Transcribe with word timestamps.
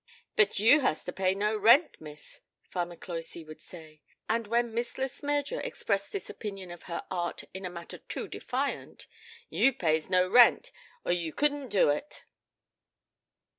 'But 0.35 0.57
yeu 0.57 0.79
has 0.79 1.03
to 1.03 1.13
pay 1.13 1.35
no 1.35 1.55
rent, 1.55 2.01
Miss,' 2.01 2.41
Farmer 2.71 2.95
Cloysey 2.95 3.43
would 3.45 3.61
say, 3.61 4.01
when 4.47 4.73
Miss 4.73 4.97
Le 4.97 5.03
Smyrger 5.05 5.63
expressed 5.63 6.11
this 6.11 6.27
opinion 6.27 6.71
of 6.71 6.81
her 6.89 7.05
art 7.11 7.43
in 7.53 7.67
a 7.67 7.69
manner 7.69 7.99
too 8.07 8.27
defiant. 8.27 9.05
'Yeu 9.51 9.71
pays 9.71 10.09
no 10.09 10.27
rent, 10.27 10.71
or 11.05 11.11
yeu 11.11 11.31
couldn't 11.31 11.69
do 11.69 11.89
it.' 11.89 12.23